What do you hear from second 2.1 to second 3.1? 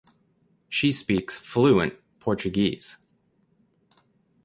Portuguese.